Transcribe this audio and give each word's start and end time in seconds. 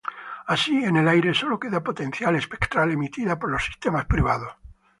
Así, 0.53 0.83
en 0.83 0.97
el 0.97 1.07
aire 1.07 1.31
solo 1.35 1.59
queda 1.59 1.83
potencia 1.83 2.31
espectral 2.31 2.89
emitida 2.89 3.37
por 3.37 3.51
los 3.51 3.63
sistemas 3.63 4.07
privados. 4.07 4.51